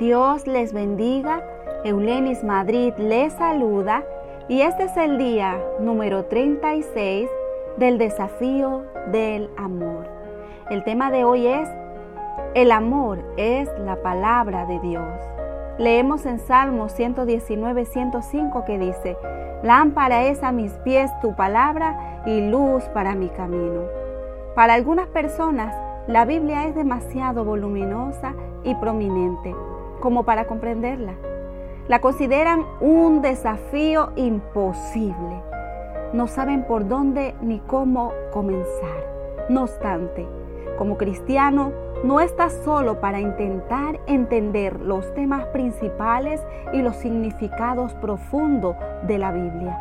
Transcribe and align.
Dios 0.00 0.46
les 0.46 0.72
bendiga. 0.72 1.44
Eulenis 1.84 2.42
Madrid 2.42 2.94
les 2.96 3.34
saluda 3.34 4.02
y 4.48 4.62
este 4.62 4.84
es 4.84 4.96
el 4.96 5.18
día 5.18 5.60
número 5.78 6.24
36 6.24 7.28
del 7.76 7.98
desafío 7.98 8.84
del 9.12 9.50
amor. 9.58 10.08
El 10.70 10.84
tema 10.84 11.10
de 11.10 11.24
hoy 11.24 11.46
es 11.46 11.68
El 12.54 12.72
amor 12.72 13.18
es 13.36 13.68
la 13.84 13.96
palabra 14.02 14.64
de 14.64 14.80
Dios. 14.80 15.20
Leemos 15.76 16.24
en 16.24 16.38
Salmos 16.38 16.92
119, 16.92 17.84
105 17.84 18.64
que 18.64 18.78
dice, 18.78 19.18
Lámpara 19.62 20.24
es 20.24 20.42
a 20.42 20.50
mis 20.50 20.72
pies 20.78 21.10
tu 21.20 21.36
palabra 21.36 22.22
y 22.24 22.40
luz 22.48 22.84
para 22.94 23.14
mi 23.14 23.28
camino. 23.28 23.82
Para 24.54 24.72
algunas 24.72 25.08
personas, 25.08 25.74
la 26.06 26.24
Biblia 26.24 26.66
es 26.66 26.74
demasiado 26.74 27.44
voluminosa 27.44 28.32
y 28.64 28.74
prominente 28.76 29.54
como 30.00 30.24
para 30.24 30.46
comprenderla. 30.46 31.14
La 31.88 32.00
consideran 32.00 32.64
un 32.80 33.22
desafío 33.22 34.12
imposible. 34.16 35.42
No 36.12 36.26
saben 36.26 36.64
por 36.64 36.88
dónde 36.88 37.34
ni 37.40 37.60
cómo 37.60 38.12
comenzar. 38.32 39.46
No 39.48 39.62
obstante, 39.62 40.26
como 40.78 40.96
cristiano, 40.96 41.72
no 42.04 42.20
estás 42.20 42.52
solo 42.64 43.00
para 43.00 43.20
intentar 43.20 44.00
entender 44.06 44.80
los 44.80 45.12
temas 45.14 45.44
principales 45.46 46.40
y 46.72 46.80
los 46.80 46.96
significados 46.96 47.92
profundos 47.94 48.76
de 49.02 49.18
la 49.18 49.32
Biblia. 49.32 49.78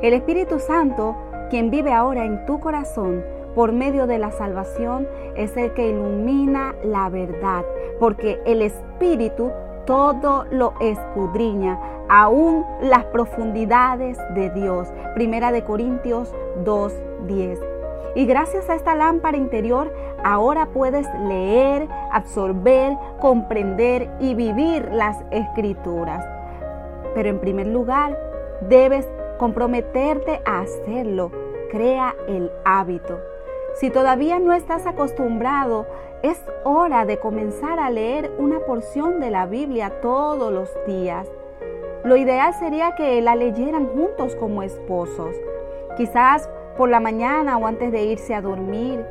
El 0.00 0.14
Espíritu 0.14 0.58
Santo, 0.58 1.14
quien 1.50 1.70
vive 1.70 1.92
ahora 1.92 2.24
en 2.24 2.46
tu 2.46 2.58
corazón, 2.60 3.22
por 3.54 3.72
medio 3.72 4.06
de 4.06 4.18
la 4.18 4.30
salvación 4.30 5.06
es 5.36 5.56
el 5.56 5.72
que 5.74 5.90
ilumina 5.90 6.74
la 6.84 7.08
verdad, 7.08 7.64
porque 7.98 8.40
el 8.44 8.62
Espíritu 8.62 9.50
todo 9.86 10.44
lo 10.50 10.74
escudriña, 10.80 11.78
aún 12.08 12.64
las 12.80 13.04
profundidades 13.06 14.18
de 14.34 14.50
Dios. 14.50 14.88
Primera 15.14 15.52
de 15.52 15.64
Corintios 15.64 16.32
2:10. 16.64 17.58
Y 18.14 18.26
gracias 18.26 18.68
a 18.68 18.74
esta 18.74 18.94
lámpara 18.94 19.38
interior, 19.38 19.92
ahora 20.22 20.66
puedes 20.66 21.06
leer, 21.26 21.88
absorber, 22.12 22.96
comprender 23.20 24.10
y 24.20 24.34
vivir 24.34 24.90
las 24.92 25.16
escrituras. 25.30 26.24
Pero 27.14 27.30
en 27.30 27.40
primer 27.40 27.66
lugar, 27.66 28.18
debes 28.68 29.08
comprometerte 29.38 30.42
a 30.44 30.60
hacerlo. 30.60 31.30
Crea 31.70 32.14
el 32.28 32.50
hábito. 32.64 33.31
Si 33.82 33.90
todavía 33.90 34.38
no 34.38 34.52
estás 34.52 34.86
acostumbrado, 34.86 35.86
es 36.22 36.40
hora 36.62 37.04
de 37.04 37.18
comenzar 37.18 37.80
a 37.80 37.90
leer 37.90 38.30
una 38.38 38.60
porción 38.60 39.18
de 39.18 39.32
la 39.32 39.46
Biblia 39.46 40.00
todos 40.00 40.52
los 40.52 40.70
días. 40.86 41.26
Lo 42.04 42.14
ideal 42.14 42.54
sería 42.54 42.94
que 42.94 43.20
la 43.20 43.34
leyeran 43.34 43.88
juntos 43.88 44.36
como 44.36 44.62
esposos, 44.62 45.34
quizás 45.96 46.48
por 46.76 46.90
la 46.90 47.00
mañana 47.00 47.58
o 47.58 47.66
antes 47.66 47.90
de 47.90 48.04
irse 48.04 48.36
a 48.36 48.40
dormir. 48.40 49.04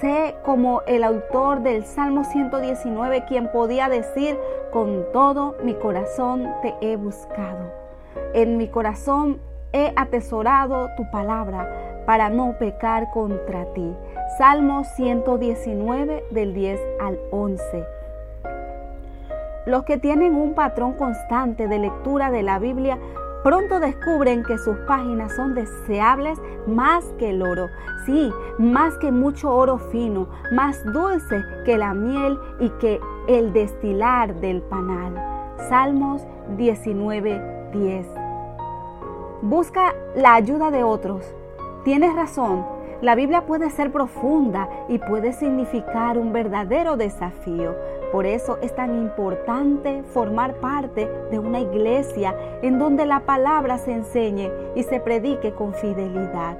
Sé 0.00 0.36
como 0.42 0.80
el 0.86 1.04
autor 1.04 1.60
del 1.60 1.84
Salmo 1.84 2.24
119 2.24 3.26
quien 3.26 3.52
podía 3.52 3.90
decir, 3.90 4.38
con 4.72 5.04
todo 5.12 5.56
mi 5.62 5.74
corazón 5.74 6.50
te 6.62 6.74
he 6.80 6.96
buscado. 6.96 7.70
En 8.32 8.56
mi 8.56 8.68
corazón 8.68 9.38
he 9.74 9.92
atesorado 9.96 10.88
tu 10.96 11.10
palabra 11.10 11.87
para 12.08 12.30
no 12.30 12.54
pecar 12.58 13.10
contra 13.10 13.66
ti. 13.74 13.94
Salmo 14.38 14.82
119 14.82 16.24
del 16.30 16.54
10 16.54 16.80
al 17.02 17.18
11. 17.30 17.84
Los 19.66 19.84
que 19.84 19.98
tienen 19.98 20.34
un 20.34 20.54
patrón 20.54 20.94
constante 20.94 21.68
de 21.68 21.78
lectura 21.78 22.30
de 22.30 22.42
la 22.42 22.58
Biblia 22.58 22.98
pronto 23.44 23.78
descubren 23.78 24.42
que 24.42 24.56
sus 24.56 24.74
páginas 24.86 25.36
son 25.36 25.54
deseables 25.54 26.38
más 26.66 27.04
que 27.18 27.28
el 27.28 27.42
oro, 27.42 27.66
sí, 28.06 28.32
más 28.56 28.96
que 28.96 29.12
mucho 29.12 29.54
oro 29.54 29.76
fino, 29.76 30.28
más 30.50 30.82
dulce 30.94 31.42
que 31.66 31.76
la 31.76 31.92
miel 31.92 32.38
y 32.58 32.70
que 32.80 32.98
el 33.28 33.52
destilar 33.52 34.34
del 34.36 34.62
panal. 34.62 35.12
Salmos 35.68 36.22
19, 36.56 37.70
10. 37.74 38.06
Busca 39.42 39.94
la 40.16 40.36
ayuda 40.36 40.70
de 40.70 40.82
otros 40.84 41.34
Tienes 41.84 42.14
razón, 42.14 42.66
la 43.00 43.14
Biblia 43.14 43.46
puede 43.46 43.70
ser 43.70 43.92
profunda 43.92 44.68
y 44.88 44.98
puede 44.98 45.32
significar 45.32 46.18
un 46.18 46.32
verdadero 46.32 46.96
desafío. 46.96 47.76
Por 48.10 48.26
eso 48.26 48.58
es 48.60 48.74
tan 48.74 48.96
importante 48.96 50.02
formar 50.02 50.54
parte 50.54 51.08
de 51.30 51.38
una 51.38 51.60
iglesia 51.60 52.34
en 52.62 52.80
donde 52.80 53.06
la 53.06 53.20
palabra 53.20 53.78
se 53.78 53.92
enseñe 53.92 54.50
y 54.74 54.82
se 54.82 54.98
predique 54.98 55.52
con 55.52 55.74
fidelidad. 55.74 56.58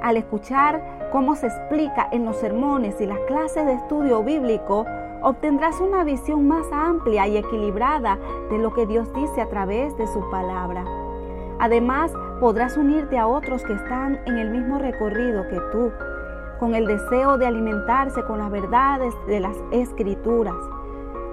Al 0.00 0.16
escuchar 0.16 1.10
cómo 1.12 1.36
se 1.36 1.48
explica 1.48 2.08
en 2.12 2.24
los 2.24 2.36
sermones 2.36 2.98
y 3.00 3.06
las 3.06 3.18
clases 3.20 3.66
de 3.66 3.74
estudio 3.74 4.22
bíblico, 4.22 4.86
obtendrás 5.22 5.80
una 5.80 6.04
visión 6.04 6.48
más 6.48 6.64
amplia 6.72 7.26
y 7.26 7.36
equilibrada 7.36 8.18
de 8.50 8.58
lo 8.58 8.72
que 8.72 8.86
Dios 8.86 9.12
dice 9.12 9.42
a 9.42 9.48
través 9.48 9.96
de 9.98 10.06
su 10.06 10.30
palabra. 10.30 10.84
Además, 11.58 12.12
podrás 12.40 12.76
unirte 12.76 13.18
a 13.18 13.26
otros 13.26 13.64
que 13.64 13.72
están 13.72 14.20
en 14.26 14.38
el 14.38 14.50
mismo 14.50 14.78
recorrido 14.78 15.46
que 15.48 15.60
tú, 15.72 15.92
con 16.58 16.74
el 16.74 16.86
deseo 16.86 17.38
de 17.38 17.46
alimentarse 17.46 18.22
con 18.24 18.38
las 18.38 18.50
verdades 18.50 19.14
de 19.26 19.40
las 19.40 19.56
escrituras. 19.72 20.54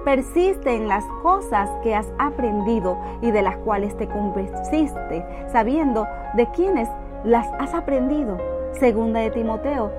Persiste 0.03 0.75
en 0.75 0.87
las 0.87 1.03
cosas 1.23 1.69
que 1.83 1.95
has 1.95 2.07
aprendido 2.19 2.97
y 3.21 3.31
de 3.31 3.41
las 3.41 3.57
cuales 3.57 3.95
te 3.97 4.07
convenciste, 4.07 5.25
sabiendo 5.51 6.07
de 6.35 6.47
quiénes 6.51 6.87
las 7.23 7.47
has 7.59 7.73
aprendido. 7.73 8.37
Segunda 8.73 9.21
de 9.21 9.31
Timoteo 9.31 9.91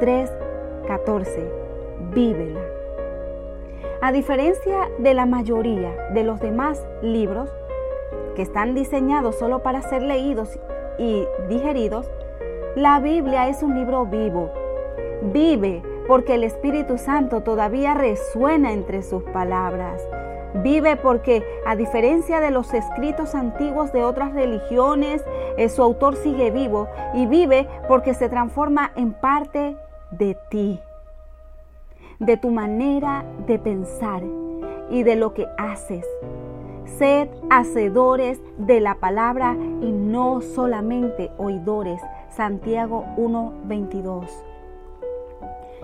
3:14. 0.00 1.50
Vívela. 2.14 2.60
A 4.02 4.12
diferencia 4.12 4.88
de 4.98 5.14
la 5.14 5.26
mayoría 5.26 5.90
de 6.14 6.24
los 6.24 6.40
demás 6.40 6.82
libros, 7.02 7.50
que 8.34 8.42
están 8.42 8.74
diseñados 8.74 9.36
solo 9.38 9.62
para 9.62 9.82
ser 9.82 10.02
leídos 10.02 10.58
y 10.98 11.24
digeridos, 11.48 12.10
la 12.76 13.00
Biblia 13.00 13.48
es 13.48 13.62
un 13.62 13.74
libro 13.74 14.06
vivo. 14.06 14.50
Vive 15.32 15.82
porque 16.06 16.34
el 16.34 16.44
Espíritu 16.44 16.98
Santo 16.98 17.42
todavía 17.42 17.94
resuena 17.94 18.72
entre 18.72 19.02
sus 19.02 19.22
palabras. 19.24 20.02
Vive 20.54 20.96
porque, 20.96 21.44
a 21.64 21.76
diferencia 21.76 22.40
de 22.40 22.50
los 22.50 22.74
escritos 22.74 23.34
antiguos 23.34 23.92
de 23.92 24.02
otras 24.02 24.32
religiones, 24.32 25.24
eh, 25.56 25.68
su 25.68 25.82
autor 25.82 26.16
sigue 26.16 26.50
vivo 26.50 26.88
y 27.14 27.26
vive 27.26 27.68
porque 27.86 28.14
se 28.14 28.28
transforma 28.28 28.90
en 28.96 29.12
parte 29.12 29.76
de 30.10 30.36
ti, 30.50 30.80
de 32.18 32.36
tu 32.36 32.50
manera 32.50 33.24
de 33.46 33.58
pensar 33.58 34.22
y 34.90 35.04
de 35.04 35.14
lo 35.16 35.34
que 35.34 35.46
haces. 35.56 36.06
Sed 36.84 37.28
hacedores 37.50 38.40
de 38.58 38.80
la 38.80 38.96
palabra 38.96 39.56
y 39.80 39.92
no 39.92 40.40
solamente 40.40 41.30
oidores. 41.38 42.00
Santiago 42.30 43.04
1:22. 43.16 44.28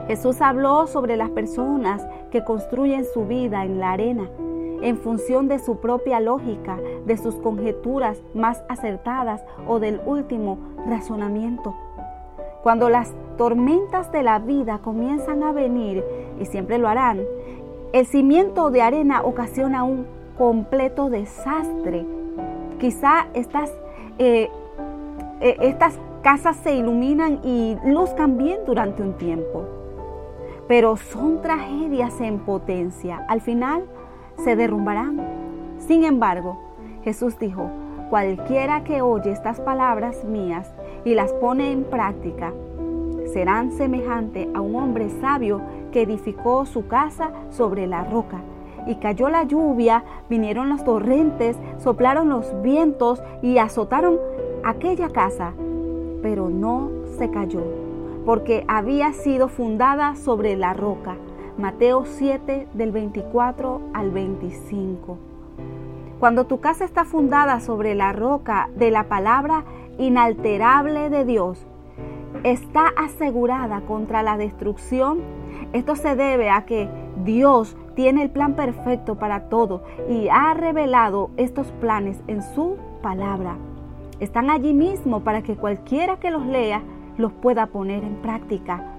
Jesús 0.07 0.41
habló 0.41 0.87
sobre 0.87 1.17
las 1.17 1.31
personas 1.31 2.07
que 2.31 2.45
construyen 2.45 3.05
su 3.05 3.27
vida 3.27 3.65
en 3.65 3.81
la 3.81 3.93
arena 3.93 4.29
en 4.83 4.99
función 4.99 5.49
de 5.49 5.59
su 5.59 5.79
propia 5.79 6.21
lógica, 6.21 6.79
de 7.07 7.17
sus 7.17 7.35
conjeturas 7.37 8.23
más 8.35 8.63
acertadas 8.69 9.43
o 9.67 9.81
del 9.81 10.01
último 10.05 10.59
razonamiento. 10.87 11.75
Cuando 12.63 12.89
las 12.89 13.13
tormentas 13.39 14.11
de 14.13 14.23
la 14.23 14.39
vida 14.39 14.79
comienzan 14.79 15.43
a 15.43 15.53
venir, 15.53 16.05
y 16.41 16.47
siempre 16.47 16.79
lo 16.79 16.89
harán, 16.89 17.21
el 17.93 18.07
cimiento 18.07 18.71
de 18.71 18.83
arena 18.83 19.23
ocasiona 19.23 19.85
un 19.85 20.07
completo 20.37 21.11
desastre. 21.11 22.05
Quizá 22.79 23.27
estas, 23.35 23.73
eh, 24.19 24.51
eh, 25.41 25.57
estas 25.61 25.99
casas 26.23 26.57
se 26.57 26.75
iluminan 26.75 27.41
y 27.43 27.77
luzcan 27.85 28.37
bien 28.37 28.61
durante 28.67 29.03
un 29.03 29.15
tiempo, 29.15 29.65
pero 30.69 30.97
son 30.97 31.41
tragedias 31.41 32.21
en 32.21 32.41
potencia. 32.41 33.25
Al 33.29 33.41
final 33.41 33.85
se 34.45 34.57
derrumbarán. 34.57 35.21
Sin 35.79 36.05
embargo, 36.05 36.59
Jesús 37.05 37.39
dijo, 37.39 37.71
cualquiera 38.11 38.85
que 38.85 39.03
oye 39.03 39.31
estas 39.31 39.61
palabras 39.61 40.25
mías 40.25 40.73
y 41.05 41.15
las 41.15 41.33
pone 41.35 41.73
en 41.73 41.85
práctica, 41.85 42.53
serán 43.33 43.73
semejante 43.73 44.49
a 44.55 44.61
un 44.61 44.77
hombre 44.77 45.09
sabio 45.21 45.61
que 45.93 46.03
edificó 46.03 46.67
su 46.67 46.87
casa 46.89 47.31
sobre 47.51 47.87
la 47.87 48.05
roca 48.05 48.41
y 48.87 48.97
cayó 48.97 49.29
la 49.29 49.45
lluvia, 49.45 50.05
vinieron 50.29 50.69
los 50.69 50.85
torrentes, 50.85 51.57
soplaron 51.79 52.29
los 52.29 52.61
vientos 52.63 53.23
y 53.43 53.59
azotaron 53.59 54.19
aquella 54.65 55.11
casa, 55.11 55.53
pero 56.23 56.49
no 56.49 56.91
se 57.19 57.31
cayó, 57.31 57.63
porque 58.25 58.65
había 58.69 59.13
sido 59.13 59.49
fundada 59.49 60.17
sobre 60.17 60.57
la 60.57 60.73
roca. 60.73 61.17
Mateo 61.59 62.05
7 62.05 62.69
del 62.75 62.93
24 62.93 63.81
al 63.95 64.11
25. 64.11 65.19
Cuando 66.21 66.47
tu 66.47 66.61
casa 66.61 66.85
está 66.85 67.05
fundada 67.05 67.61
sobre 67.61 67.95
la 67.95 68.13
roca 68.13 68.69
de 68.77 68.91
la 68.91 69.05
palabra 69.05 69.65
inalterable 69.99 71.09
de 71.11 71.25
Dios, 71.25 71.67
está 72.43 72.89
asegurada 72.97 73.83
contra 73.83 74.23
la 74.23 74.37
destrucción. 74.37 75.21
Esto 75.73 75.97
se 75.97 76.17
debe 76.17 76.51
a 76.51 76.65
que 76.67 76.89
Dios 77.25 77.77
tiene 77.95 78.23
el 78.23 78.31
plan 78.31 78.55
perfecto 78.55 79.17
para 79.17 79.49
todo 79.49 79.83
y 80.09 80.29
ha 80.29 80.55
revelado 80.55 81.31
estos 81.37 81.69
planes 81.73 82.23
en 82.27 82.43
su 82.43 82.77
palabra. 83.03 83.57
Están 84.21 84.51
allí 84.51 84.73
mismo 84.73 85.21
para 85.21 85.43
que 85.43 85.57
cualquiera 85.57 86.19
que 86.19 86.31
los 86.31 86.47
lea 86.47 86.83
los 87.19 87.33
pueda 87.33 87.67
poner 87.67 88.05
en 88.05 88.17
práctica. 88.17 88.96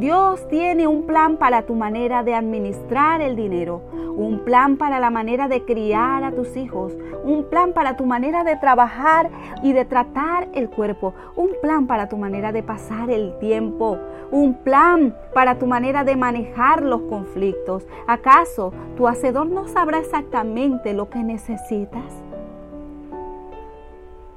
Dios 0.00 0.48
tiene 0.48 0.86
un 0.86 1.02
plan 1.02 1.36
para 1.36 1.64
tu 1.66 1.74
manera 1.74 2.22
de 2.22 2.34
administrar 2.34 3.20
el 3.20 3.36
dinero, 3.36 3.82
un 4.16 4.46
plan 4.46 4.78
para 4.78 4.98
la 4.98 5.10
manera 5.10 5.46
de 5.46 5.66
criar 5.66 6.24
a 6.24 6.32
tus 6.32 6.56
hijos, 6.56 6.94
un 7.22 7.44
plan 7.50 7.74
para 7.74 7.98
tu 7.98 8.06
manera 8.06 8.42
de 8.42 8.56
trabajar 8.56 9.28
y 9.62 9.74
de 9.74 9.84
tratar 9.84 10.48
el 10.54 10.70
cuerpo, 10.70 11.12
un 11.36 11.50
plan 11.60 11.86
para 11.86 12.08
tu 12.08 12.16
manera 12.16 12.50
de 12.50 12.62
pasar 12.62 13.10
el 13.10 13.38
tiempo, 13.40 13.98
un 14.30 14.54
plan 14.54 15.14
para 15.34 15.58
tu 15.58 15.66
manera 15.66 16.02
de 16.02 16.16
manejar 16.16 16.82
los 16.82 17.02
conflictos. 17.02 17.86
¿Acaso 18.06 18.72
tu 18.96 19.06
hacedor 19.06 19.48
no 19.48 19.68
sabrá 19.68 19.98
exactamente 19.98 20.94
lo 20.94 21.10
que 21.10 21.22
necesitas? 21.22 22.24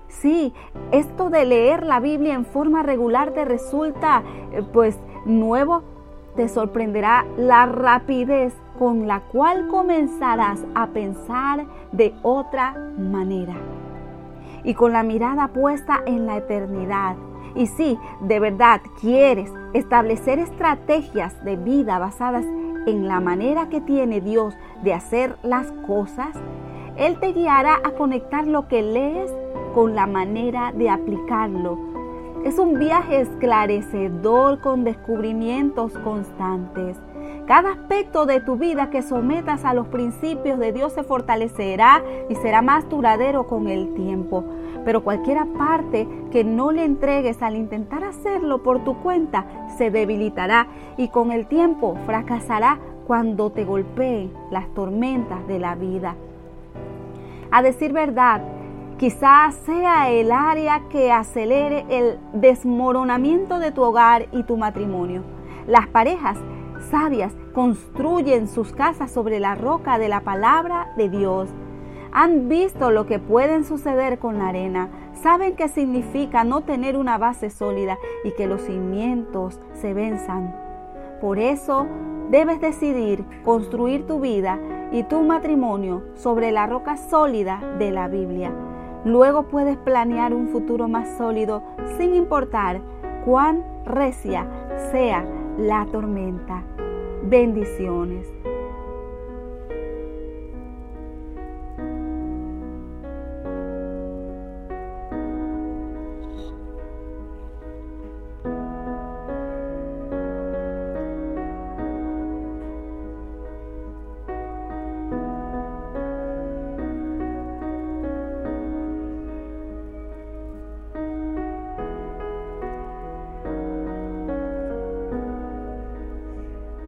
Sí, 0.09 0.53
esto 0.91 1.29
de 1.29 1.45
leer 1.45 1.85
la 1.85 1.99
Biblia 1.99 2.33
en 2.33 2.45
forma 2.45 2.83
regular 2.83 3.31
te 3.31 3.45
resulta 3.45 4.23
eh, 4.53 4.61
pues 4.71 4.97
nuevo, 5.25 5.83
te 6.35 6.49
sorprenderá 6.49 7.25
la 7.37 7.65
rapidez 7.65 8.53
con 8.79 9.07
la 9.07 9.21
cual 9.21 9.67
comenzarás 9.67 10.63
a 10.75 10.87
pensar 10.87 11.65
de 11.91 12.13
otra 12.23 12.73
manera 12.97 13.53
y 14.63 14.73
con 14.73 14.93
la 14.93 15.03
mirada 15.03 15.49
puesta 15.49 16.01
en 16.05 16.25
la 16.25 16.37
eternidad. 16.37 17.15
Y 17.55 17.67
si 17.67 17.99
de 18.21 18.39
verdad 18.39 18.81
quieres 18.99 19.51
establecer 19.73 20.39
estrategias 20.39 21.43
de 21.43 21.55
vida 21.55 21.99
basadas 21.99 22.45
en 22.87 23.07
la 23.07 23.19
manera 23.19 23.69
que 23.69 23.81
tiene 23.81 24.21
Dios 24.21 24.55
de 24.83 24.93
hacer 24.93 25.37
las 25.43 25.71
cosas, 25.85 26.35
Él 26.97 27.19
te 27.19 27.33
guiará 27.33 27.75
a 27.83 27.91
conectar 27.91 28.47
lo 28.47 28.67
que 28.67 28.81
lees 28.81 29.31
con 29.75 29.95
la 29.95 30.07
manera 30.07 30.71
de 30.71 30.89
aplicarlo 30.89 31.92
es 32.43 32.59
un 32.59 32.77
viaje 32.77 33.21
esclarecedor 33.21 34.59
con 34.59 34.83
descubrimientos 34.83 35.93
constantes. 35.99 36.97
Cada 37.47 37.71
aspecto 37.71 38.25
de 38.25 38.41
tu 38.41 38.57
vida 38.57 38.89
que 38.89 39.01
sometas 39.01 39.63
a 39.63 39.73
los 39.73 39.87
principios 39.87 40.59
de 40.59 40.73
Dios 40.73 40.93
se 40.93 41.03
fortalecerá 41.03 42.03
y 42.29 42.35
será 42.35 42.61
más 42.61 42.89
duradero 42.89 43.47
con 43.47 43.67
el 43.69 43.93
tiempo. 43.93 44.43
Pero 44.83 45.03
cualquier 45.03 45.45
parte 45.57 46.07
que 46.31 46.43
no 46.43 46.71
le 46.71 46.83
entregues 46.83 47.41
al 47.41 47.55
intentar 47.55 48.03
hacerlo 48.03 48.61
por 48.61 48.83
tu 48.83 48.97
cuenta 49.01 49.45
se 49.77 49.89
debilitará 49.89 50.67
y 50.97 51.07
con 51.09 51.31
el 51.31 51.47
tiempo 51.47 51.97
fracasará 52.05 52.79
cuando 53.07 53.51
te 53.51 53.63
golpeen 53.63 54.33
las 54.51 54.67
tormentas 54.73 55.47
de 55.47 55.59
la 55.59 55.75
vida. 55.75 56.15
A 57.51 57.61
decir 57.61 57.93
verdad, 57.93 58.41
Quizás 58.97 59.55
sea 59.65 60.11
el 60.11 60.31
área 60.31 60.83
que 60.89 61.11
acelere 61.11 61.85
el 61.89 62.19
desmoronamiento 62.33 63.59
de 63.59 63.71
tu 63.71 63.81
hogar 63.81 64.27
y 64.31 64.43
tu 64.43 64.55
matrimonio. 64.55 65.23
Las 65.67 65.87
parejas 65.87 66.37
sabias 66.91 67.33
construyen 67.53 68.47
sus 68.47 68.71
casas 68.71 69.11
sobre 69.11 69.39
la 69.39 69.55
roca 69.55 69.97
de 69.97 70.09
la 70.09 70.21
palabra 70.21 70.93
de 70.95 71.09
Dios. 71.09 71.49
Han 72.11 72.47
visto 72.47 72.91
lo 72.91 73.07
que 73.07 73.17
pueden 73.17 73.63
suceder 73.63 74.19
con 74.19 74.37
la 74.37 74.49
arena. 74.49 74.89
Saben 75.21 75.55
qué 75.55 75.69
significa 75.69 76.43
no 76.43 76.61
tener 76.61 76.95
una 76.95 77.17
base 77.17 77.49
sólida 77.49 77.97
y 78.23 78.31
que 78.31 78.45
los 78.45 78.61
cimientos 78.61 79.59
se 79.73 79.95
venzan. 79.95 80.55
Por 81.19 81.39
eso 81.39 81.87
debes 82.29 82.61
decidir 82.61 83.25
construir 83.43 84.05
tu 84.05 84.19
vida 84.19 84.59
y 84.91 85.03
tu 85.03 85.23
matrimonio 85.23 86.03
sobre 86.13 86.51
la 86.51 86.67
roca 86.67 86.97
sólida 86.97 87.59
de 87.79 87.89
la 87.89 88.07
Biblia. 88.07 88.51
Luego 89.05 89.43
puedes 89.43 89.77
planear 89.77 90.33
un 90.33 90.49
futuro 90.49 90.87
más 90.87 91.17
sólido 91.17 91.63
sin 91.97 92.13
importar 92.13 92.81
cuán 93.25 93.63
recia 93.85 94.47
sea 94.91 95.25
la 95.57 95.85
tormenta. 95.91 96.63
Bendiciones. 97.23 98.27